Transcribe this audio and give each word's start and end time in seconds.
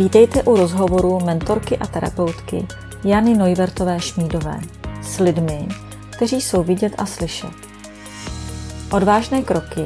Vítejte 0.00 0.42
u 0.42 0.56
rozhovoru 0.56 1.20
mentorky 1.20 1.78
a 1.78 1.86
terapeutky 1.86 2.66
Jany 3.04 3.36
Nojvertové 3.36 4.00
Šmídové 4.00 4.60
s 5.02 5.18
lidmi, 5.18 5.68
kteří 6.10 6.40
jsou 6.40 6.62
vidět 6.62 6.92
a 6.98 7.06
slyšet. 7.06 7.52
Odvážné 8.92 9.42
kroky 9.42 9.84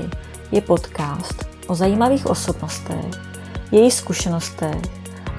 je 0.52 0.60
podcast 0.60 1.46
o 1.66 1.74
zajímavých 1.74 2.26
osobnostech, 2.26 3.04
jejich 3.72 3.94
zkušenostech 3.94 4.82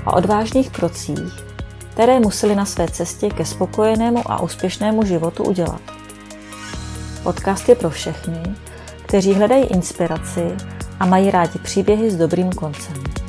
a 0.06 0.14
odvážných 0.14 0.70
krocích, 0.70 1.44
které 1.94 2.20
museli 2.20 2.56
na 2.56 2.66
své 2.66 2.88
cestě 2.88 3.30
ke 3.30 3.46
spokojenému 3.46 4.32
a 4.32 4.42
úspěšnému 4.42 5.06
životu 5.06 5.44
udělat. 5.44 5.82
Podcast 7.24 7.70
je 7.70 7.76
pro 7.76 7.90
všechny, 7.90 8.44
kteří 9.06 9.34
hledají 9.34 9.66
inspiraci 9.66 10.56
a 11.00 11.06
mají 11.06 11.32
rádi 11.32 11.60
příběhy 11.60 12.12
s 12.12 12.18
dobrým 12.18 12.52
koncem. 12.52 13.25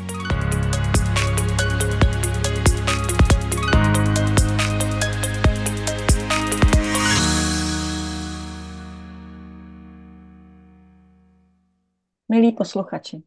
Milí 12.37 12.53
posluchači, 12.53 13.23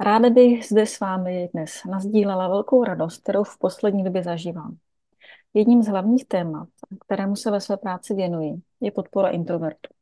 ráda 0.00 0.30
bych 0.30 0.66
zde 0.66 0.86
s 0.86 1.00
vámi 1.00 1.48
dnes 1.54 1.84
nazdílela 1.90 2.48
velkou 2.48 2.84
radost, 2.84 3.22
kterou 3.22 3.44
v 3.44 3.58
poslední 3.58 4.04
době 4.04 4.22
zažívám. 4.22 4.76
Jedním 5.54 5.82
z 5.82 5.88
hlavních 5.88 6.24
témat, 6.24 6.68
kterému 7.06 7.36
se 7.36 7.50
ve 7.50 7.60
své 7.60 7.76
práci 7.76 8.14
věnuji, 8.14 8.54
je 8.80 8.90
podpora 8.90 9.28
introvertů. 9.28 9.94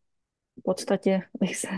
V 0.59 0.63
podstatě 0.63 1.23
bych 1.41 1.57
se 1.57 1.69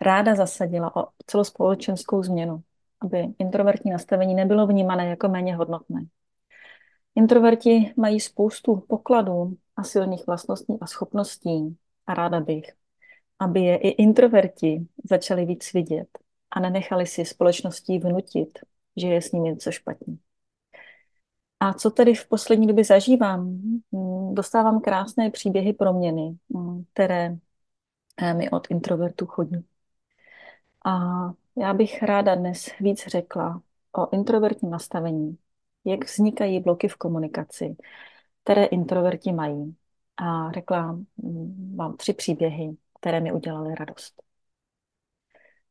ráda 0.00 0.34
zasadila 0.34 0.96
o 0.96 1.08
celospolečenskou 1.26 2.22
změnu, 2.22 2.62
aby 3.00 3.26
introvertní 3.38 3.90
nastavení 3.90 4.34
nebylo 4.34 4.66
vnímané 4.66 5.08
jako 5.08 5.28
méně 5.28 5.56
hodnotné. 5.56 6.06
Introverti 7.14 7.94
mají 7.96 8.20
spoustu 8.20 8.76
pokladů 8.76 9.56
a 9.76 9.82
silných 9.82 10.26
vlastností 10.26 10.78
a 10.80 10.86
schopností 10.86 11.76
a 12.06 12.14
ráda 12.14 12.40
bych, 12.40 12.64
aby 13.40 13.60
je 13.60 13.76
i 13.76 13.88
introverti 13.88 14.86
začali 15.04 15.44
víc 15.44 15.72
vidět 15.72 16.08
a 16.50 16.60
nenechali 16.60 17.06
si 17.06 17.24
společností 17.24 17.98
vnutit, 17.98 18.58
že 18.96 19.06
je 19.06 19.22
s 19.22 19.32
nimi 19.32 19.48
něco 19.48 19.70
špatně. 19.72 20.16
A 21.60 21.72
co 21.72 21.90
tedy 21.90 22.14
v 22.14 22.28
poslední 22.28 22.66
době 22.66 22.84
zažívám? 22.84 23.60
Dostávám 24.32 24.80
krásné 24.80 25.30
příběhy 25.30 25.72
proměny, 25.72 26.38
které 26.92 27.36
eh, 28.22 28.34
mi 28.34 28.50
od 28.50 28.66
introvertů 28.70 29.26
chodí. 29.26 29.64
A 30.84 30.98
já 31.56 31.74
bych 31.74 32.02
ráda 32.02 32.34
dnes 32.34 32.70
víc 32.80 33.06
řekla 33.06 33.62
o 33.92 34.14
introvertním 34.14 34.70
nastavení, 34.70 35.38
jak 35.84 36.04
vznikají 36.04 36.60
bloky 36.60 36.88
v 36.88 36.96
komunikaci, 36.96 37.76
které 38.44 38.64
introverti 38.64 39.32
mají. 39.32 39.76
A 40.16 40.52
řekla 40.52 40.82
hmm, 41.22 41.76
vám 41.76 41.96
tři 41.96 42.12
příběhy, 42.12 42.76
které 43.00 43.20
mi 43.20 43.32
udělaly 43.32 43.74
radost. 43.74 44.22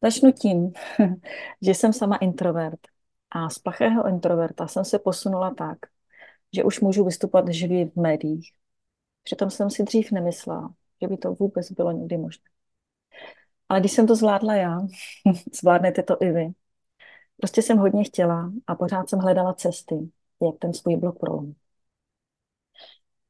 Začnu 0.03 0.31
tím, 0.31 0.73
že 1.61 1.73
jsem 1.73 1.93
sama 1.93 2.17
introvert 2.17 2.79
a 3.31 3.49
z 3.49 3.59
plachého 3.59 4.07
introverta 4.07 4.67
jsem 4.67 4.85
se 4.85 4.99
posunula 4.99 5.53
tak, 5.53 5.77
že 6.55 6.63
už 6.63 6.79
můžu 6.79 7.05
vystupovat 7.05 7.47
živě 7.49 7.89
v 7.89 7.95
médiích. 7.95 8.51
Přitom 9.23 9.49
jsem 9.49 9.69
si 9.69 9.83
dřív 9.83 10.11
nemyslela, 10.11 10.73
že 11.01 11.07
by 11.07 11.17
to 11.17 11.33
vůbec 11.33 11.71
bylo 11.71 11.91
někdy 11.91 12.17
možné. 12.17 12.43
Ale 13.69 13.79
když 13.79 13.91
jsem 13.91 14.07
to 14.07 14.15
zvládla 14.15 14.55
já, 14.55 14.79
zvládnete 15.61 16.03
to 16.03 16.17
i 16.23 16.31
vy. 16.31 16.47
Prostě 17.37 17.61
jsem 17.61 17.77
hodně 17.77 18.03
chtěla 18.03 18.51
a 18.67 18.75
pořád 18.75 19.09
jsem 19.09 19.19
hledala 19.19 19.53
cesty, 19.53 19.95
jak 20.41 20.55
ten 20.59 20.73
svůj 20.73 20.95
blok 20.97 21.19
prolomit. 21.19 21.57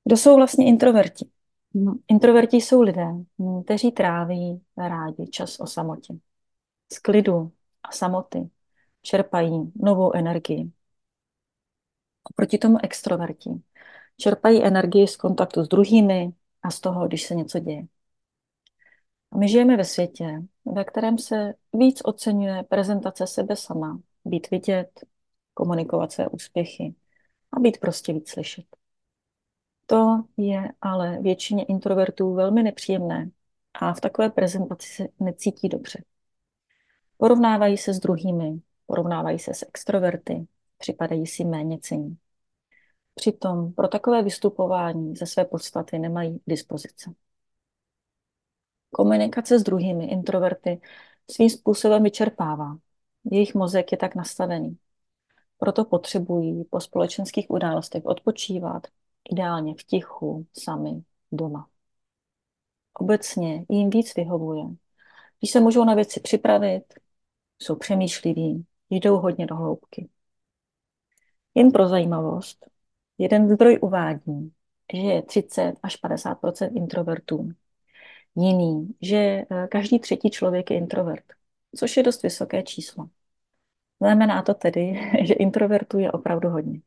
Kdo 0.04 0.18
jsou 0.18 0.36
vlastně 0.36 0.66
introverti? 0.68 1.30
No, 1.74 1.96
introverti 2.07 2.57
jsou 2.57 2.81
lidé, 2.81 3.06
hm, 3.40 3.63
kteří 3.63 3.91
tráví 3.91 4.62
rádi 4.78 5.28
čas 5.28 5.59
o 5.59 5.68
samotě. 5.68 6.13
Z 6.94 7.00
klidu 7.00 7.52
a 7.84 7.91
samoty 7.91 8.50
čerpají 9.02 9.72
novou 9.75 10.16
energii. 10.16 10.72
Oproti 12.24 12.58
tomu 12.58 12.78
extroverti 12.84 13.50
čerpají 14.18 14.63
energii 14.63 15.08
z 15.08 15.16
kontaktu 15.16 15.63
s 15.63 15.68
druhými 15.68 16.34
a 16.63 16.72
z 16.72 16.79
toho, 16.79 17.08
když 17.08 17.24
se 17.24 17.35
něco 17.35 17.59
děje. 17.59 17.84
A 19.31 19.38
my 19.38 19.47
žijeme 19.50 19.78
ve 19.78 19.85
světě, 19.85 20.41
ve 20.66 20.84
kterém 20.84 21.18
se 21.18 21.53
víc 21.74 22.02
oceňuje 22.03 22.63
prezentace 22.63 23.28
sebe 23.28 23.56
sama, 23.56 24.00
být 24.25 24.52
vidět, 24.52 25.06
komunikovat 25.53 26.12
své 26.12 26.28
úspěchy 26.28 26.96
a 27.53 27.59
být 27.59 27.79
prostě 27.79 28.13
víc 28.13 28.29
slyšet. 28.29 28.78
To 29.90 30.24
je 30.38 30.72
ale 30.82 31.18
většině 31.22 31.64
introvertů 31.64 32.34
velmi 32.34 32.64
nepříjemné 32.64 33.30
a 33.74 33.94
v 33.94 34.02
takové 34.02 34.30
prezentaci 34.30 34.90
se 34.90 35.08
necítí 35.20 35.70
dobře. 35.70 36.04
Porovnávají 37.18 37.78
se 37.78 37.94
s 37.94 38.00
druhými, 38.00 38.62
porovnávají 38.86 39.40
se 39.40 39.54
s 39.54 39.66
extroverty, 39.68 40.48
připadají 40.78 41.28
si 41.28 41.46
méně 41.46 41.80
cení. 41.80 42.18
Přitom 43.16 43.74
pro 43.74 43.88
takové 43.88 44.24
vystupování 44.24 45.16
ze 45.16 45.26
své 45.26 45.46
podstaty 45.46 46.00
nemají 46.00 46.42
dispozice. 46.48 47.14
Komunikace 48.92 49.60
s 49.60 49.64
druhými 49.64 50.06
introverty 50.06 50.82
svým 51.32 51.50
způsobem 51.50 52.04
vyčerpává. 52.04 52.78
Jejich 53.32 53.56
mozek 53.56 53.92
je 53.92 53.98
tak 53.98 54.16
nastavený. 54.16 54.78
Proto 55.58 55.86
potřebují 55.86 56.64
po 56.64 56.80
společenských 56.80 57.50
událostech 57.50 58.06
odpočívat, 58.06 58.88
ideálně 59.31 59.73
v 59.79 59.84
tichu, 59.84 60.47
sami, 60.57 61.03
doma. 61.31 61.69
Obecně 62.94 63.66
jim 63.69 63.90
víc 63.90 64.16
vyhovuje, 64.16 64.63
když 65.40 65.51
se 65.51 65.59
můžou 65.59 65.85
na 65.85 65.95
věci 65.95 66.19
připravit, 66.19 66.84
jsou 67.59 67.75
přemýšliví, 67.75 68.66
jdou 68.90 69.17
hodně 69.17 69.45
do 69.45 69.56
hloubky. 69.56 70.09
Jen 71.56 71.72
pro 71.72 71.88
zajímavost, 71.88 72.66
jeden 73.17 73.50
zdroj 73.50 73.79
uvádí, 73.81 74.53
že 74.94 75.00
je 75.00 75.22
30 75.22 75.73
až 75.84 75.96
50% 75.96 76.72
introvertů. 76.75 77.50
Jiný, 78.35 78.96
že 79.01 79.17
eh, 79.17 79.67
každý 79.72 80.00
třetí 80.00 80.29
člověk 80.29 80.72
je 80.72 80.78
introvert, 80.78 81.23
což 81.75 81.97
je 81.97 82.03
dost 82.03 82.23
vysoké 82.23 82.63
číslo. 82.63 83.09
Znamená 84.01 84.41
to 84.41 84.53
tedy, 84.53 85.00
že 85.25 85.34
introvertů 85.34 86.00
je 86.00 86.11
opravdu 86.11 86.50
hodně. 86.50 86.81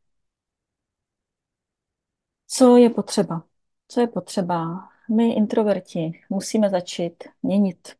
Co 2.54 2.76
je 2.76 2.90
potřeba? 2.90 3.44
Co 3.88 4.00
je 4.00 4.06
potřeba? 4.06 4.88
My, 5.10 5.32
introverti, 5.32 6.20
musíme 6.30 6.70
začít 6.70 7.24
měnit. 7.42 7.96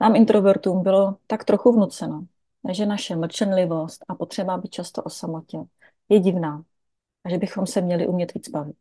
Nám 0.00 0.16
introvertům 0.16 0.82
bylo 0.82 1.16
tak 1.26 1.44
trochu 1.44 1.72
vnuceno, 1.72 2.26
že 2.72 2.86
naše 2.86 3.16
mlčenlivost 3.16 4.04
a 4.08 4.14
potřeba 4.14 4.58
být 4.58 4.70
často 4.70 5.02
o 5.02 5.10
samotě 5.10 5.58
je 6.08 6.20
divná 6.20 6.64
a 7.24 7.30
že 7.30 7.38
bychom 7.38 7.66
se 7.66 7.80
měli 7.80 8.06
umět 8.06 8.34
víc 8.34 8.48
bavit. 8.48 8.76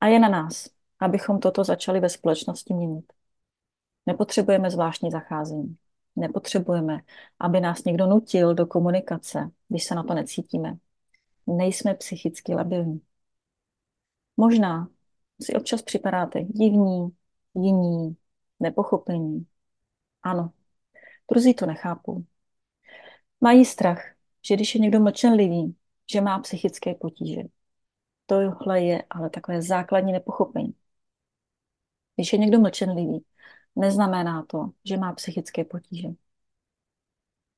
A 0.00 0.06
je 0.06 0.18
na 0.18 0.28
nás, 0.28 0.68
abychom 1.00 1.40
toto 1.40 1.64
začali 1.64 2.00
ve 2.00 2.08
společnosti 2.08 2.74
měnit. 2.74 3.12
Nepotřebujeme 4.06 4.70
zvláštní 4.70 5.10
zacházení. 5.10 5.76
Nepotřebujeme, 6.16 7.00
aby 7.38 7.60
nás 7.60 7.84
někdo 7.84 8.06
nutil 8.06 8.54
do 8.54 8.66
komunikace, 8.66 9.50
když 9.68 9.84
se 9.84 9.94
na 9.94 10.02
to 10.02 10.14
necítíme 10.14 10.78
nejsme 11.46 11.94
psychicky 11.94 12.54
labilní. 12.54 13.00
Možná 14.36 14.88
si 15.42 15.54
občas 15.54 15.82
připadáte 15.82 16.42
divní, 16.42 17.08
jiní, 17.54 18.16
nepochopení. 18.60 19.46
Ano, 20.22 20.52
druzí 21.30 21.54
to 21.54 21.66
nechápou. 21.66 22.24
Mají 23.40 23.64
strach, 23.64 24.14
že 24.48 24.54
když 24.54 24.74
je 24.74 24.80
někdo 24.80 25.00
mlčenlivý, 25.00 25.76
že 26.12 26.20
má 26.20 26.38
psychické 26.38 26.94
potíže. 26.94 27.42
Tohle 28.26 28.82
je 28.82 29.04
ale 29.10 29.30
takové 29.30 29.62
základní 29.62 30.12
nepochopení. 30.12 30.74
Když 32.16 32.32
je 32.32 32.38
někdo 32.38 32.60
mlčenlivý, 32.60 33.24
neznamená 33.76 34.44
to, 34.48 34.70
že 34.84 34.96
má 34.96 35.12
psychické 35.12 35.64
potíže. 35.64 36.08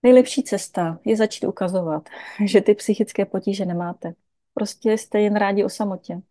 Nejlepší 0.04 0.42
cesta 0.42 0.98
je 1.04 1.16
začít 1.16 1.46
ukazovat, 1.46 2.08
že 2.46 2.60
ty 2.60 2.74
psychické 2.74 3.24
potíže 3.26 3.64
nemáte. 3.66 4.14
Prostě 4.54 4.92
jste 4.92 5.20
jen 5.20 5.36
rádi 5.36 5.64
o 5.64 5.68
samotě 5.68 6.22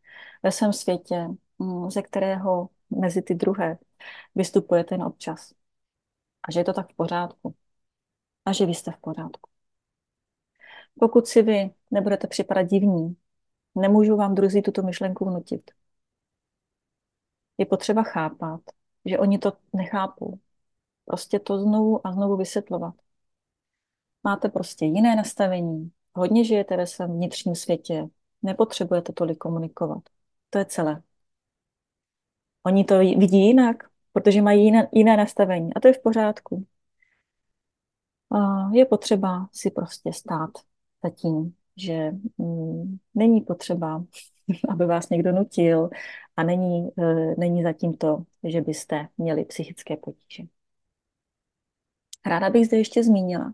ve 0.43 0.51
svém 0.51 0.73
světě, 0.73 1.27
mm, 1.59 1.91
ze 1.91 2.01
kterého 2.01 2.69
mezi 2.89 3.21
ty 3.21 3.35
druhé 3.35 3.77
vystupujete 4.35 4.95
jen 4.95 5.03
občas. 5.03 5.53
A 6.49 6.51
že 6.51 6.59
je 6.59 6.63
to 6.63 6.73
tak 6.73 6.93
v 6.93 6.95
pořádku. 6.95 7.55
A 8.45 8.53
že 8.53 8.65
vy 8.65 8.73
jste 8.75 8.91
v 8.91 8.97
pořádku. 8.97 9.49
Pokud 10.99 11.27
si 11.27 11.41
vy 11.41 11.71
nebudete 11.91 12.27
připadat 12.27 12.63
divní, 12.67 13.17
nemůžu 13.75 14.17
vám 14.17 14.35
druzí 14.35 14.61
tuto 14.61 14.83
myšlenku 14.83 15.25
vnutit. 15.25 15.71
Je 17.57 17.65
potřeba 17.65 18.03
chápat, 18.03 18.61
že 19.05 19.19
oni 19.19 19.39
to 19.39 19.53
nechápou. 19.73 20.39
Prostě 21.05 21.39
to 21.39 21.59
znovu 21.59 22.07
a 22.07 22.11
znovu 22.11 22.37
vysvětlovat. 22.37 22.95
Máte 24.23 24.49
prostě 24.49 24.85
jiné 24.85 25.15
nastavení, 25.15 25.91
hodně 26.13 26.43
žijete 26.43 26.77
ve 26.77 26.87
svém 26.87 27.11
vnitřním 27.11 27.55
světě, 27.55 28.07
nepotřebujete 28.41 29.13
tolik 29.13 29.37
komunikovat. 29.37 30.03
To 30.49 30.57
je 30.59 30.65
celé. 30.65 31.01
Oni 32.63 32.83
to 32.83 32.99
vidí 32.99 33.47
jinak, 33.47 33.77
protože 34.13 34.41
mají 34.41 34.63
jiné, 34.65 34.89
jiné 34.91 35.17
nastavení 35.17 35.73
a 35.73 35.79
to 35.79 35.87
je 35.87 35.93
v 35.93 36.01
pořádku. 36.01 36.67
A 38.31 38.69
je 38.73 38.85
potřeba 38.85 39.49
si 39.51 39.71
prostě 39.71 40.13
stát 40.13 40.49
za 41.03 41.09
tím, 41.09 41.55
že 41.77 42.11
mm, 42.37 42.97
není 43.15 43.41
potřeba, 43.41 44.03
aby 44.69 44.85
vás 44.85 45.09
někdo 45.09 45.31
nutil 45.31 45.89
a 46.37 46.43
není, 46.43 46.89
e, 46.99 47.35
není 47.37 47.63
zatím 47.63 47.93
to, 47.93 48.23
že 48.43 48.61
byste 48.61 49.07
měli 49.17 49.45
psychické 49.45 49.97
potíže. 49.97 50.43
Ráda 52.25 52.49
bych 52.49 52.65
zde 52.65 52.77
ještě 52.77 53.03
zmínila, 53.03 53.53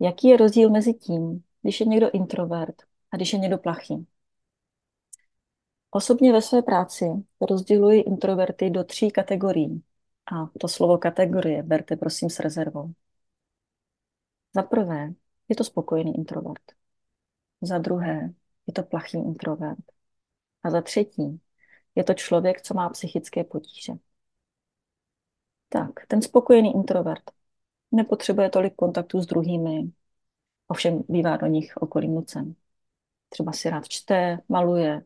jaký 0.00 0.28
je 0.28 0.36
rozdíl 0.36 0.70
mezi 0.70 0.94
tím, 0.94 1.44
když 1.62 1.80
je 1.80 1.86
někdo 1.86 2.10
introvert 2.10 2.82
a 3.12 3.16
když 3.16 3.32
je 3.32 3.38
někdo 3.38 3.58
plachý. 3.58 4.06
Osobně 5.90 6.32
ve 6.32 6.42
své 6.42 6.62
práci 6.62 7.04
rozděluji 7.40 8.00
introverty 8.00 8.70
do 8.70 8.84
tří 8.84 9.10
kategorií. 9.10 9.82
A 10.32 10.46
to 10.60 10.68
slovo 10.68 10.98
kategorie 10.98 11.62
berte 11.62 11.96
prosím 11.96 12.30
s 12.30 12.40
rezervou. 12.40 12.92
Za 14.54 14.62
prvé 14.62 15.12
je 15.48 15.56
to 15.56 15.64
spokojený 15.64 16.16
introvert. 16.16 16.62
Za 17.62 17.78
druhé 17.78 18.34
je 18.66 18.72
to 18.72 18.82
plachý 18.82 19.18
introvert. 19.18 19.92
A 20.62 20.70
za 20.70 20.82
třetí 20.82 21.40
je 21.94 22.04
to 22.04 22.14
člověk, 22.14 22.62
co 22.62 22.74
má 22.74 22.88
psychické 22.88 23.44
potíže. 23.44 23.92
Tak, 25.68 26.06
ten 26.06 26.22
spokojený 26.22 26.74
introvert 26.74 27.30
nepotřebuje 27.92 28.50
tolik 28.50 28.74
kontaktu 28.74 29.20
s 29.20 29.26
druhými, 29.26 29.90
ovšem 30.68 31.02
bývá 31.08 31.36
do 31.36 31.46
nich 31.46 31.76
okolí 31.76 32.08
nucen. 32.08 32.54
Třeba 33.28 33.52
si 33.52 33.70
rád 33.70 33.88
čte, 33.88 34.38
maluje, 34.48 35.04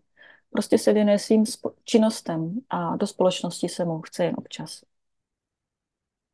prostě 0.50 0.78
se 0.78 0.92
věnuje 0.92 1.18
svým 1.18 1.44
činnostem 1.84 2.60
a 2.70 2.96
do 2.96 3.06
společnosti 3.06 3.68
se 3.68 3.84
mu 3.84 4.00
chce 4.00 4.24
jen 4.24 4.34
občas. 4.38 4.84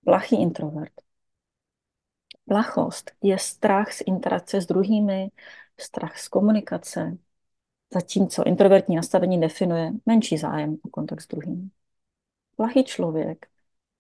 Plachý 0.05 0.43
introvert. 0.43 0.93
Plachost 2.49 3.11
je 3.23 3.39
strach 3.39 3.93
z 3.93 4.03
interakce 4.07 4.61
s 4.61 4.67
druhými, 4.67 5.31
strach 5.81 6.19
z 6.19 6.29
komunikace, 6.29 7.19
zatímco 7.95 8.45
introvertní 8.45 8.97
nastavení 8.97 9.41
definuje 9.41 9.93
menší 10.07 10.39
zájem 10.39 10.77
o 10.83 10.89
kontakt 10.89 11.21
s 11.21 11.29
druhým. 11.29 11.71
Plachý 12.57 12.85
člověk 12.85 13.49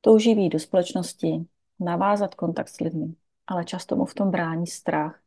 touží 0.00 0.34
být 0.34 0.48
do 0.48 0.58
společnosti, 0.58 1.46
navázat 1.80 2.34
kontakt 2.34 2.68
s 2.68 2.80
lidmi, 2.80 3.14
ale 3.46 3.64
často 3.64 3.96
mu 3.96 4.04
v 4.04 4.14
tom 4.14 4.30
brání 4.30 4.66
strach 4.66 5.20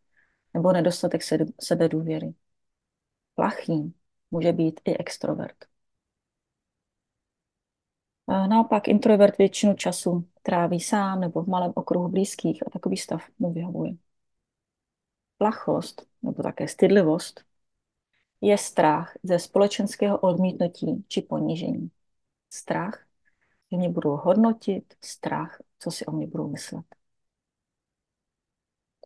nebo 0.53 0.71
nedostatek 0.73 1.21
sebedůvěry. 1.61 2.33
Plachý 3.35 3.93
může 4.31 4.53
být 4.53 4.81
i 4.85 4.97
extrovert. 4.97 5.65
A 8.27 8.47
naopak 8.47 8.87
introvert 8.87 9.37
většinu 9.37 9.73
času 9.73 10.27
tráví 10.41 10.79
sám 10.79 11.19
nebo 11.19 11.43
v 11.43 11.47
malém 11.47 11.71
okruhu 11.75 12.07
blízkých 12.07 12.67
a 12.67 12.69
takový 12.69 12.97
stav 12.97 13.23
mu 13.39 13.53
vyhovuje. 13.53 13.93
Plachost 15.37 16.07
nebo 16.21 16.43
také 16.43 16.67
stydlivost 16.67 17.45
je 18.41 18.57
strach 18.57 19.17
ze 19.23 19.39
společenského 19.39 20.19
odmítnutí 20.19 21.05
či 21.07 21.21
ponížení. 21.21 21.91
Strach, 22.49 23.05
že 23.71 23.77
mě 23.77 23.89
budou 23.89 24.09
hodnotit, 24.09 24.93
strach, 25.01 25.61
co 25.79 25.91
si 25.91 26.05
o 26.05 26.11
mě 26.11 26.27
budou 26.27 26.47
myslet. 26.47 26.85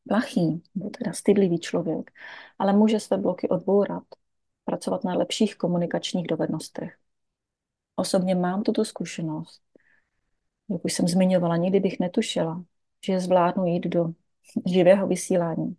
Plachý, 0.08 0.64
nebo 0.76 0.90
teda 0.90 1.14
stydlivý 1.14 1.60
člověk, 1.60 2.12
ale 2.60 2.74
může 2.74 3.00
své 3.00 3.18
bloky 3.18 3.50
odbourat, 3.50 4.04
pracovat 4.66 5.04
na 5.04 5.14
lepších 5.14 5.56
komunikačních 5.56 6.28
dovednostech. 6.28 6.98
Osobně 7.96 8.36
mám 8.36 8.64
tuto 8.64 8.86
zkušenost. 8.86 9.62
Jak 10.70 10.86
už 10.86 10.94
jsem 10.94 11.08
zmiňovala, 11.08 11.58
nikdy 11.58 11.80
bych 11.80 12.00
netušila, 12.00 12.64
že 13.06 13.20
zvládnu 13.20 13.66
jít 13.66 13.84
do 13.88 14.10
živého 14.66 15.08
vysílání. 15.08 15.78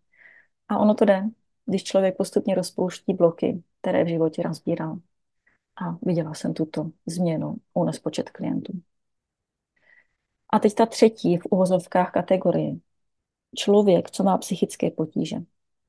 A 0.69 0.78
ono 0.78 0.94
to 0.94 1.04
jde, 1.04 1.22
když 1.66 1.84
člověk 1.84 2.16
postupně 2.16 2.54
rozpouští 2.54 3.14
bloky, 3.14 3.62
které 3.81 4.04
v 4.04 4.08
životě 4.08 4.42
rozbíral. 4.42 4.98
A 5.76 5.99
viděla 6.03 6.35
jsem 6.35 6.55
tuto 6.55 6.91
změnu 7.06 7.56
u 7.75 7.85
nespočet 7.85 8.31
klientů. 8.31 8.73
A 10.50 10.59
teď 10.59 10.75
ta 10.75 10.87
třetí 10.87 11.37
v 11.37 11.47
uvozovkách 11.50 12.12
kategorie. 12.12 12.75
Člověk, 13.56 14.11
co 14.11 14.25
má 14.25 14.38
psychické 14.38 14.91
potíže. 14.91 15.37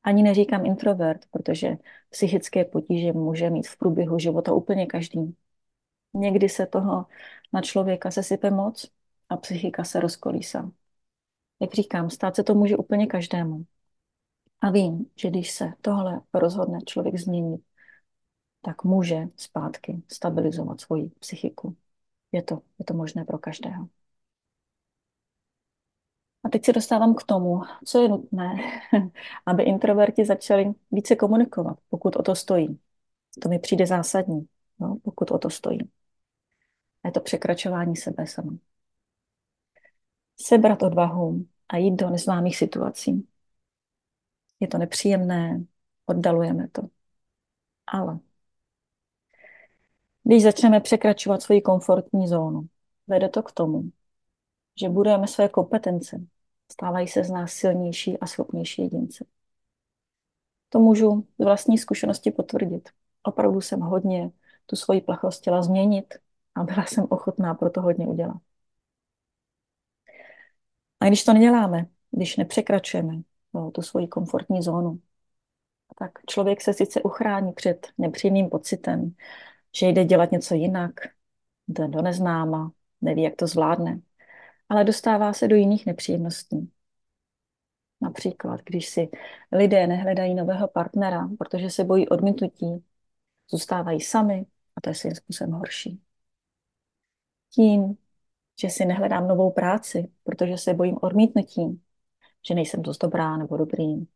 Ani 0.04 0.24
neříkám 0.24 0.66
introvert, 0.66 1.22
protože 1.32 1.78
psychické 2.10 2.66
potíže 2.66 3.14
může 3.14 3.50
mít 3.50 3.68
v 3.68 3.78
průběhu 3.78 4.20
života 4.20 4.54
úplně 4.54 4.86
každý. 4.86 5.36
Někdy 6.14 6.50
se 6.50 6.66
toho 6.66 7.06
na 7.54 7.62
člověka 7.62 8.12
sesype 8.12 8.52
moc 8.52 8.92
a 9.30 9.38
psychika 9.38 9.84
se 9.84 10.00
rozkolísá. 10.00 10.72
Jak 11.62 11.74
říkám, 11.74 12.10
stát 12.10 12.36
se 12.36 12.44
to 12.44 12.56
může 12.56 12.78
úplně 12.78 13.08
každému. 13.08 13.66
A 14.62 14.72
vím, 14.72 15.06
že 15.16 15.30
když 15.30 15.52
se 15.52 15.74
tohle 15.82 16.22
rozhodne 16.34 16.80
člověk 16.86 17.18
změnit, 17.20 17.62
tak 18.66 18.84
může 18.84 19.28
zpátky 19.38 20.04
stabilizovat 20.12 20.82
svoji 20.82 21.10
psychiku. 21.10 21.78
Je 22.32 22.44
to, 22.44 22.62
je 22.80 22.86
to 22.86 22.94
možné 22.94 23.26
pro 23.26 23.38
každého. 23.38 23.90
A 26.44 26.50
teď 26.50 26.66
se 26.66 26.74
dostávám 26.74 27.16
k 27.16 27.24
tomu, 27.24 27.62
co 27.86 28.02
je 28.02 28.10
nutné, 28.10 28.56
aby 29.46 29.64
introverti 29.64 30.26
začali 30.26 30.74
více 30.92 31.16
komunikovat, 31.16 31.80
pokud 31.90 32.16
o 32.16 32.24
to 32.24 32.36
stojí. 32.36 32.80
To 33.42 33.50
mi 33.50 33.60
přijde 33.60 33.88
zásadní, 33.88 34.48
no, 34.80 34.98
pokud 35.04 35.32
o 35.32 35.38
to 35.38 35.50
stojí. 35.50 35.80
A 37.04 37.08
je 37.08 37.12
to 37.12 37.20
překračování 37.20 37.96
sebe 37.96 38.28
sama. 38.28 38.58
Sebrat 40.38 40.84
odvahu 40.84 41.46
a 41.70 41.78
jít 41.78 41.96
do 41.96 42.10
neznámých 42.10 42.58
situací. 42.58 43.28
Je 44.60 44.68
to 44.68 44.78
nepříjemné, 44.78 45.66
oddalujeme 46.06 46.68
to. 46.68 46.82
Ale 47.88 48.20
když 50.28 50.44
začneme 50.44 50.80
překračovat 50.80 51.42
svoji 51.42 51.62
komfortní 51.62 52.28
zónu, 52.28 52.68
vede 53.08 53.30
to 53.30 53.44
k 53.44 53.52
tomu, 53.52 53.84
že 54.80 54.90
budujeme 54.90 55.28
své 55.28 55.50
kompetence, 55.50 56.22
stávají 56.72 57.08
se 57.08 57.24
z 57.24 57.32
nás 57.32 57.52
silnější 57.52 58.20
a 58.20 58.28
schopnější 58.28 58.82
jedinci. 58.82 59.26
To 60.70 60.80
můžu 60.80 61.28
z 61.40 61.44
vlastní 61.44 61.78
zkušenosti 61.78 62.32
potvrdit. 62.32 62.90
Opravdu 63.24 63.62
jsem 63.62 63.80
hodně 63.80 64.32
tu 64.66 64.76
svoji 64.76 65.02
plachost 65.02 65.42
chtěla 65.42 65.62
změnit 65.62 66.14
a 66.56 66.64
byla 66.64 66.86
jsem 66.86 67.06
ochotná 67.10 67.54
pro 67.54 67.70
to 67.70 67.82
hodně 67.82 68.08
udělat. 68.08 68.38
A 71.00 71.06
když 71.06 71.24
to 71.24 71.34
neděláme, 71.34 71.86
když 72.12 72.38
nepřekračujeme 72.38 73.14
no, 73.54 73.72
tu 73.72 73.82
svoji 73.82 74.08
komfortní 74.08 74.62
zónu, 74.62 75.00
tak 76.00 76.12
člověk 76.26 76.62
se 76.62 76.74
sice 76.74 77.02
uchrání 77.02 77.54
před 77.54 77.88
nepříjemným 77.98 78.50
pocitem, 78.50 79.16
že 79.76 79.88
jde 79.88 80.06
dělat 80.06 80.32
něco 80.32 80.56
jinak, 80.56 80.94
jde 81.68 81.88
do 81.88 82.02
neznáma, 82.02 82.72
neví, 83.02 83.22
jak 83.24 83.36
to 83.36 83.48
zvládne, 83.48 84.02
ale 84.70 84.84
dostává 84.84 85.34
se 85.34 85.48
do 85.48 85.56
jiných 85.56 85.86
nepříjemností. 85.86 86.72
Například, 88.02 88.62
když 88.66 88.90
si 88.90 89.10
lidé 89.52 89.88
nehledají 89.88 90.36
nového 90.36 90.68
partnera, 90.68 91.30
protože 91.40 91.70
se 91.70 91.84
bojí 91.84 92.10
odmítnutí, 92.10 92.84
zůstávají 93.52 94.02
sami 94.02 94.46
a 94.76 94.82
to 94.82 94.90
je 94.90 94.96
svým 94.96 95.16
způsobem 95.16 95.54
horší. 95.54 96.02
Tím, 97.50 97.98
že 98.62 98.70
si 98.70 98.86
nehledám 98.86 99.28
novou 99.28 99.52
práci, 99.52 100.12
protože 100.24 100.58
se 100.58 100.74
bojím 100.74 100.98
odmítnutí, 101.02 101.82
že 102.48 102.56
nejsem 102.56 102.82
dost 102.82 102.98
dobrá 102.98 103.38
nebo 103.38 103.58
dobrý, 103.58 104.08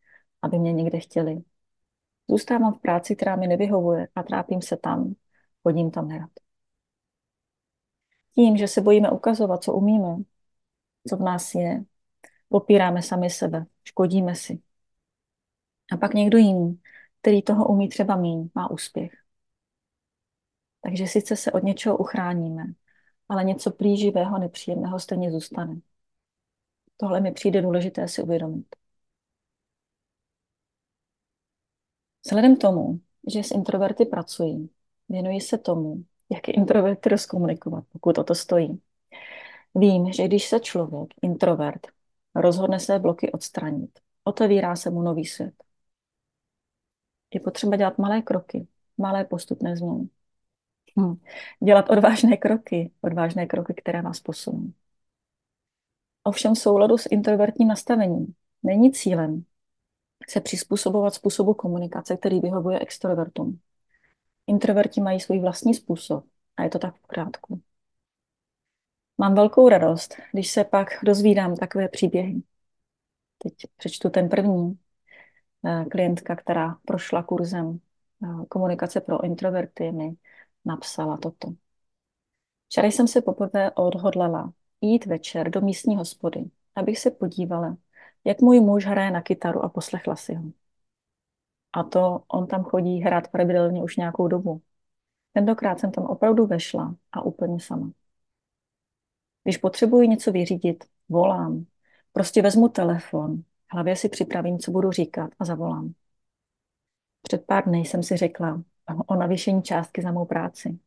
aby 0.42 0.60
mě 0.60 0.74
někde 0.74 1.00
chtěli. 1.00 1.44
Zůstávám 2.30 2.74
v 2.74 2.82
práci, 2.82 3.16
která 3.16 3.36
mi 3.36 3.48
nevyhovuje 3.48 4.08
a 4.16 4.24
trápím 4.24 4.62
se 4.62 4.78
tam, 4.78 5.16
chodím 5.64 5.92
tam 5.92 6.08
nerad. 6.08 6.30
Tím, 8.36 8.58
že 8.58 8.68
se 8.68 8.82
bojíme 8.82 9.12
ukazovat, 9.12 9.64
co 9.64 9.74
umíme, 9.74 10.24
co 11.10 11.18
v 11.18 11.22
nás 11.22 11.56
je. 11.56 11.84
Popíráme 12.50 13.02
sami 13.02 13.30
sebe, 13.30 13.66
škodíme 13.84 14.36
si. 14.36 14.62
A 15.92 15.98
pak 15.98 16.14
někdo 16.14 16.38
jiný, 16.38 16.82
který 17.22 17.42
toho 17.42 17.68
umí 17.68 17.90
třeba 17.90 18.16
míň, 18.16 18.50
má 18.56 18.72
úspěch. 18.72 19.12
Takže 20.82 21.08
sice 21.08 21.36
se 21.36 21.52
od 21.52 21.64
něčeho 21.64 21.98
uchráníme, 21.98 22.64
ale 23.30 23.44
něco 23.44 23.72
plíživého, 23.72 24.40
nepříjemného 24.40 25.00
stejně 25.00 25.32
zůstane. 25.32 25.82
Tohle 26.98 27.22
mi 27.22 27.32
přijde 27.32 27.62
důležité 27.62 28.08
si 28.08 28.22
uvědomit. 28.24 28.66
Vzhledem 32.26 32.56
tomu, 32.58 33.00
že 33.34 33.44
s 33.44 33.52
introverty 33.52 34.06
pracují, 34.06 34.70
věnuji 35.10 35.42
se 35.42 35.58
tomu, 35.58 36.04
jak 36.30 36.50
introverty 36.50 37.10
rozkomunikovat, 37.10 37.84
pokud 37.92 38.18
o 38.18 38.24
to 38.24 38.36
stojí. 38.36 38.82
Vím, 39.76 40.14
že 40.14 40.28
když 40.28 40.48
se 40.48 40.60
člověk, 40.60 41.10
introvert, 41.22 41.88
rozhodne 42.36 42.80
své 42.80 43.00
bloky 43.00 43.32
odstranit, 43.32 44.00
Otevírá 44.30 44.76
se 44.76 44.90
mu 44.90 45.02
nový 45.02 45.26
svět. 45.26 45.54
Je 47.34 47.40
potřeba 47.40 47.76
dělat 47.76 47.98
malé 47.98 48.22
kroky, 48.22 48.68
malé 48.98 49.26
postupné 49.26 49.78
změny. 49.78 50.10
Hm. 51.00 51.16
Dělat 51.64 51.90
odvážné 51.90 52.38
kroky, 52.38 52.92
odvážné 53.02 53.46
kroky, 53.46 53.74
které 53.74 54.02
vás 54.02 54.20
posunou. 54.20 54.74
Ovšem 56.24 56.56
souladu 56.56 56.98
s 56.98 57.08
introvertním 57.12 57.68
nastavením 57.68 58.34
není 58.64 58.92
cílem 58.92 59.46
se 60.30 60.42
přizpůsobovat 60.42 61.14
způsobu 61.14 61.54
komunikace, 61.54 62.18
který 62.18 62.40
vyhovuje 62.40 62.80
extrovertům. 62.80 63.60
Introverti 64.48 65.02
mají 65.02 65.20
svůj 65.20 65.40
vlastní 65.40 65.74
způsob 65.74 66.26
a 66.58 66.64
je 66.64 66.70
to 66.70 66.80
tak 66.80 66.96
v 66.96 67.08
krátku. 67.08 67.62
Mám 69.18 69.36
velkou 69.36 69.70
radost, 69.70 70.16
když 70.32 70.52
se 70.52 70.64
pak 70.64 70.90
dozvídám 71.04 71.56
takové 71.56 71.88
příběhy. 71.88 72.42
Teď 73.38 73.54
přečtu 73.78 74.10
ten 74.10 74.30
první. 74.30 74.80
Eh, 75.66 75.86
klientka, 75.86 76.36
která 76.36 76.78
prošla 76.86 77.24
kurzem 77.24 77.80
eh, 78.24 78.46
komunikace 78.50 79.02
pro 79.02 79.24
introverty, 79.24 79.92
mi 79.92 80.14
napsala 80.66 81.18
toto. 81.18 81.54
Včera 82.68 82.88
jsem 82.88 83.08
se 83.08 83.22
poprvé 83.22 83.72
odhodlala 83.72 84.54
jít 84.82 85.06
večer 85.06 85.50
do 85.50 85.62
místní 85.62 85.96
hospody, 85.98 86.46
abych 86.76 87.00
se 87.00 87.12
podívala, 87.12 87.78
jak 88.24 88.42
můj 88.42 88.60
muž 88.60 88.86
hraje 88.86 89.12
na 89.12 89.22
kytaru 89.22 89.64
a 89.64 89.70
poslechla 89.70 90.16
si 90.16 90.34
ho. 90.34 90.44
A 91.74 91.84
to 91.84 92.24
on 92.28 92.48
tam 92.48 92.64
chodí 92.64 93.00
hrát 93.02 93.28
pravidelně 93.28 93.84
už 93.84 93.98
nějakou 93.98 94.28
dobu. 94.28 94.62
Tentokrát 95.34 95.80
jsem 95.80 95.92
tam 95.92 96.06
opravdu 96.06 96.48
vešla 96.48 96.96
a 97.12 97.22
úplně 97.22 97.60
sama. 97.60 97.92
Když 99.44 99.58
potřebuji 99.58 100.08
něco 100.08 100.32
vyřídit, 100.32 100.86
volám. 101.10 101.66
Prostě 102.14 102.42
vezmu 102.42 102.70
telefon, 102.70 103.44
hlavě 103.72 103.96
si 103.96 104.10
připravím, 104.10 104.60
co 104.60 104.72
budu 104.72 104.92
říkat 104.92 105.32
a 105.40 105.46
zavolám. 105.46 105.94
Před 107.22 107.46
pár 107.46 107.66
dny 107.66 107.78
jsem 107.80 108.04
si 108.04 108.18
řekla 108.18 108.64
o 109.08 109.16
navýšení 109.16 109.64
částky 109.64 110.02
za 110.02 110.12
mou 110.12 110.26
práci. 110.26 110.80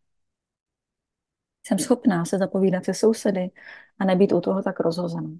Jsem 1.66 1.78
schopná 1.78 2.24
se 2.24 2.38
zapovídat 2.38 2.84
se 2.84 2.94
sousedy 2.94 3.50
a 3.98 4.04
nebýt 4.04 4.32
u 4.32 4.40
toho 4.40 4.62
tak 4.62 4.80
rozhozená. 4.80 5.30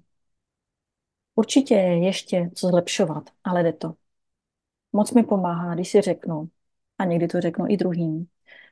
Určitě 1.35 1.73
je 1.75 2.05
ještě 2.05 2.49
co 2.55 2.67
zlepšovat, 2.67 3.29
ale 3.43 3.63
jde 3.63 3.73
to. 3.73 3.95
Moc 4.93 5.11
mi 5.11 5.23
pomáhá, 5.23 5.75
když 5.75 5.89
si 5.91 6.01
řeknu, 6.01 6.49
a 6.97 7.05
někdy 7.05 7.27
to 7.27 7.41
řeknu 7.41 7.65
i 7.69 7.77
druhým, 7.77 8.27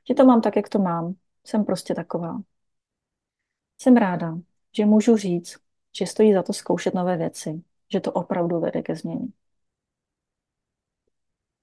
že 0.08 0.14
to 0.14 0.26
mám 0.26 0.42
tak, 0.42 0.56
jak 0.56 0.70
to 0.70 0.80
mám. 0.80 1.16
Jsem 1.46 1.66
prostě 1.66 1.96
taková. 1.96 2.42
Jsem 3.78 3.96
ráda, 3.98 4.38
že 4.78 4.86
můžu 4.86 5.18
říct, 5.18 5.58
že 5.98 6.06
stojí 6.08 6.34
za 6.34 6.44
to 6.44 6.54
zkoušet 6.54 6.94
nové 6.94 7.18
věci, 7.18 7.64
že 7.92 8.00
to 8.00 8.12
opravdu 8.12 8.60
vede 8.60 8.82
ke 8.82 8.96
změně. 8.96 9.28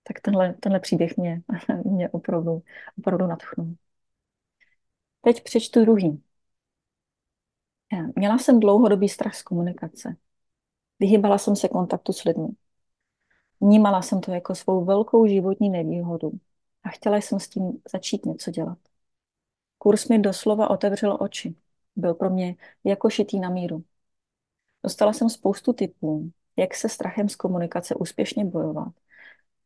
Tak 0.03 0.21
tenhle, 0.21 0.55
tenhle 0.55 0.81
příběh 0.81 1.17
mě, 1.17 1.43
mě 1.85 2.09
opravdu, 2.11 2.63
opravdu 2.99 3.27
natchnul. 3.27 3.77
Teď 5.23 5.43
přečtu 5.45 5.81
druhý. 5.85 6.23
Měla 8.17 8.39
jsem 8.39 8.61
dlouhodobý 8.61 9.09
strach 9.09 9.35
z 9.35 9.43
komunikace. 9.43 10.17
Vyhýbala 11.01 11.39
jsem 11.39 11.57
se 11.57 11.69
kontaktu 11.69 12.13
s 12.13 12.25
lidmi. 12.25 12.49
Vnímala 13.61 14.03
jsem 14.03 14.21
to 14.21 14.33
jako 14.33 14.55
svou 14.55 14.85
velkou 14.85 15.27
životní 15.27 15.71
nevýhodu 15.71 16.33
a 16.85 16.89
chtěla 16.89 17.17
jsem 17.17 17.41
s 17.41 17.49
tím 17.49 17.83
začít 17.93 18.27
něco 18.27 18.51
dělat. 18.51 18.79
Kurs 19.79 20.09
mi 20.09 20.19
doslova 20.19 20.71
otevřel 20.71 21.17
oči. 21.21 21.55
Byl 21.97 22.15
pro 22.15 22.31
mě 22.31 22.57
jako 22.85 23.11
šitý 23.11 23.41
na 23.41 23.49
míru. 23.49 23.85
Dostala 24.85 25.13
jsem 25.13 25.31
spoustu 25.31 25.73
typů, 25.73 26.31
jak 26.57 26.75
se 26.75 26.89
strachem 26.89 27.29
z 27.29 27.37
komunikace 27.37 27.95
úspěšně 27.95 28.45
bojovat. 28.45 28.93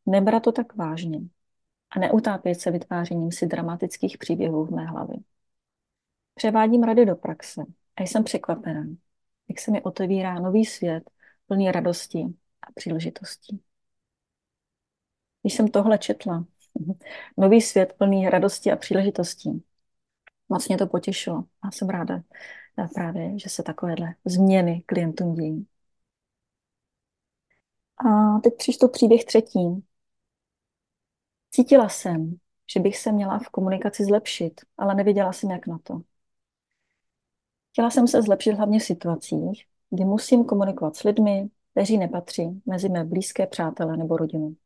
Nebrat 0.07 0.43
to 0.43 0.53
tak 0.53 0.77
vážně 0.77 1.21
a 1.91 1.99
neutápět 1.99 2.61
se 2.61 2.71
vytvářením 2.71 3.33
si 3.33 3.47
dramatických 3.47 4.19
příběhů 4.19 4.65
v 4.65 4.71
mé 4.71 4.87
hlavě. 4.87 5.17
Převádím 6.35 6.83
rady 6.83 7.07
do 7.07 7.17
praxe 7.17 7.63
a 7.97 8.03
jsem 8.03 8.25
překvapená, 8.25 8.87
jak 9.49 9.61
se 9.61 9.71
mi 9.71 9.83
otevírá 9.83 10.39
nový 10.39 10.65
svět 10.65 11.11
plný 11.47 11.73
radosti 11.73 12.27
a 12.63 12.73
příležitostí. 12.75 13.61
Když 15.43 15.55
jsem 15.55 15.69
tohle 15.69 15.99
četla, 15.99 16.45
nový 17.37 17.61
svět 17.61 17.95
plný 17.99 18.31
radosti 18.31 18.73
a 18.73 18.77
příležitostí, 18.77 19.65
moc 20.49 20.69
mě 20.69 20.79
to 20.79 20.87
potěšilo 20.87 21.45
a 21.63 21.71
jsem 21.71 21.89
ráda 21.89 22.23
právě, 22.95 23.39
že 23.39 23.49
se 23.49 23.63
takovéhle 23.63 24.15
změny 24.25 24.83
klientům 24.87 25.35
dějí. 25.35 25.67
A 27.97 28.39
teď 28.41 28.55
přišel 28.57 28.89
příběh 28.89 29.25
třetí. 29.25 29.85
Cítila 31.51 31.89
jsem, 31.89 32.37
že 32.75 32.81
bych 32.81 32.99
se 32.99 33.13
měla 33.13 33.39
v 33.39 33.49
komunikaci 33.49 34.05
zlepšit, 34.05 34.61
ale 34.79 34.95
nevěděla 34.95 35.33
jsem, 35.33 35.51
jak 35.51 35.67
na 35.67 35.79
to. 35.83 36.01
Chtěla 37.73 37.91
jsem 37.91 38.09
se 38.09 38.23
zlepšit 38.23 38.53
hlavně 38.53 38.79
v 38.81 38.83
situacích, 38.85 39.67
kdy 39.91 40.05
musím 40.05 40.45
komunikovat 40.45 40.97
s 40.97 41.03
lidmi, 41.03 41.49
kteří 41.73 41.99
nepatří 41.99 42.63
mezi 42.67 42.89
mé 42.89 43.05
blízké 43.05 43.47
přátele 43.47 43.97
nebo 43.97 44.17
rodinu. 44.17 44.57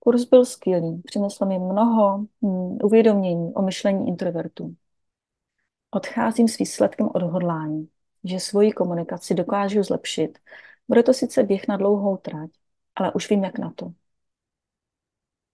Kurs 0.00 0.24
byl 0.24 0.44
skvělý, 0.44 1.02
přinesl 1.04 1.46
mi 1.46 1.58
mnoho 1.58 2.18
hm, 2.18 2.78
uvědomění 2.84 3.54
o 3.54 3.62
myšlení 3.62 4.08
introvertů. 4.08 4.76
Odcházím 5.90 6.48
s 6.48 6.58
výsledkem 6.58 7.08
odhodlání, 7.14 7.88
že 8.24 8.40
svoji 8.40 8.72
komunikaci 8.72 9.34
dokážu 9.34 9.82
zlepšit. 9.82 10.38
Bude 10.88 11.02
to 11.02 11.14
sice 11.14 11.42
běh 11.42 11.68
na 11.68 11.76
dlouhou 11.76 12.16
trať, 12.16 12.50
ale 12.94 13.12
už 13.12 13.30
vím, 13.30 13.44
jak 13.44 13.58
na 13.58 13.72
to. 13.76 13.92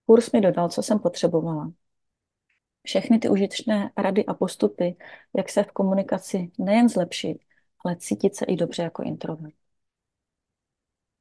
Kurs 0.07 0.33
mi 0.33 0.41
dodal, 0.41 0.69
co 0.69 0.83
jsem 0.83 0.99
potřebovala. 0.99 1.73
Všechny 2.83 3.19
ty 3.19 3.29
užitečné 3.29 3.91
rady 3.97 4.27
a 4.27 4.35
postupy, 4.35 4.97
jak 5.37 5.49
se 5.49 5.63
v 5.63 5.73
komunikaci 5.73 6.51
nejen 6.59 6.89
zlepšit, 6.89 7.39
ale 7.85 7.97
cítit 7.97 8.37
se 8.37 8.45
i 8.45 8.57
dobře 8.57 8.83
jako 8.83 9.03
introvert. 9.03 9.55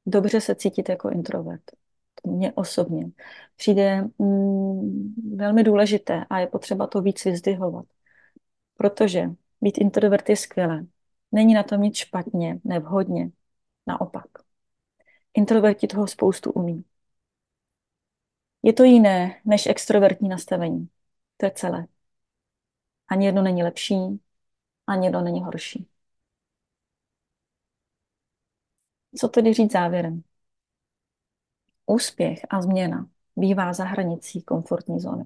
Dobře 0.06 0.40
se 0.40 0.54
cítit 0.54 0.88
jako 0.88 1.10
introvert. 1.10 1.62
Mně 2.24 2.52
osobně 2.52 3.10
přijde 3.56 4.02
mm, 4.18 5.14
velmi 5.36 5.64
důležité 5.64 6.24
a 6.30 6.38
je 6.38 6.46
potřeba 6.46 6.86
to 6.86 7.00
víc 7.02 7.24
vyzdvihovat. 7.24 7.86
Protože 8.76 9.30
být 9.60 9.78
introvert 9.78 10.28
je 10.28 10.36
skvělé. 10.36 10.86
Není 11.32 11.54
na 11.54 11.62
tom 11.62 11.80
nic 11.82 11.96
špatně, 11.96 12.60
nevhodně. 12.64 13.30
Naopak. 13.86 14.26
Introverti 15.34 15.86
toho 15.86 16.06
spoustu 16.06 16.52
umí. 16.52 16.84
Je 18.62 18.72
to 18.72 18.84
jiné 18.84 19.40
než 19.44 19.66
extrovertní 19.66 20.28
nastavení. 20.28 20.88
To 21.36 21.46
je 21.46 21.50
celé. 21.50 21.86
Ani 23.08 23.26
jedno 23.26 23.42
není 23.42 23.62
lepší, 23.62 23.94
ani 24.86 25.06
jedno 25.06 25.20
není 25.22 25.42
horší. 25.44 25.88
Co 29.18 29.28
tedy 29.28 29.54
říct 29.54 29.72
závěrem? 29.72 30.22
Úspěch 31.86 32.46
a 32.50 32.62
změna 32.62 33.08
bývá 33.36 33.72
za 33.72 33.84
hranicí 33.84 34.42
komfortní 34.42 35.00
zóny. 35.00 35.24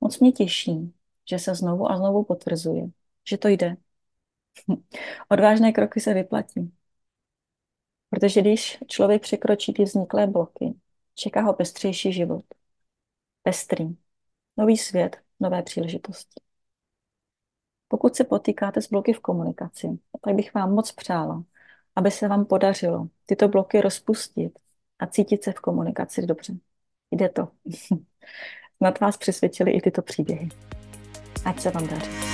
Moc 0.00 0.18
mě 0.18 0.32
těší, 0.32 0.94
že 1.30 1.38
se 1.38 1.54
znovu 1.54 1.90
a 1.90 1.96
znovu 1.96 2.24
potvrzuje, 2.24 2.86
že 3.28 3.38
to 3.38 3.48
jde. 3.48 3.76
Odvážné 5.28 5.72
kroky 5.72 6.00
se 6.00 6.14
vyplatí. 6.14 6.72
Protože 8.10 8.40
když 8.40 8.78
člověk 8.86 9.22
překročí 9.22 9.72
ty 9.72 9.84
vzniklé 9.84 10.26
bloky, 10.26 10.74
čeká 11.14 11.40
ho 11.42 11.52
pestřejší 11.52 12.12
život. 12.12 12.44
Pestrý. 13.42 13.96
Nový 14.56 14.76
svět, 14.76 15.16
nové 15.40 15.62
příležitosti. 15.62 16.40
Pokud 17.88 18.16
se 18.16 18.24
potýkáte 18.24 18.82
s 18.82 18.88
bloky 18.90 19.12
v 19.12 19.20
komunikaci, 19.20 19.98
tak 20.20 20.34
bych 20.34 20.54
vám 20.54 20.74
moc 20.74 20.92
přála, 20.92 21.44
aby 21.96 22.10
se 22.10 22.28
vám 22.28 22.44
podařilo 22.44 23.08
tyto 23.26 23.48
bloky 23.48 23.80
rozpustit 23.80 24.58
a 24.98 25.06
cítit 25.06 25.44
se 25.44 25.52
v 25.52 25.60
komunikaci 25.60 26.26
dobře. 26.26 26.52
Jde 27.10 27.28
to. 27.28 27.48
Snad 28.76 29.00
vás 29.00 29.16
přesvědčili 29.16 29.70
i 29.70 29.80
tyto 29.80 30.02
příběhy. 30.02 30.48
Ať 31.44 31.60
se 31.60 31.70
vám 31.70 31.86
daří. 31.86 32.27